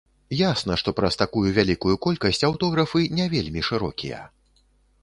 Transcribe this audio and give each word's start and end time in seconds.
Ясна, 0.37 0.77
што 0.81 0.93
праз 0.99 1.17
такую 1.23 1.43
вялікую 1.59 1.95
колькасць 2.07 2.43
аўтографы 2.51 3.07
не 3.21 3.31
вельмі 3.37 3.61
шырокія. 3.71 4.21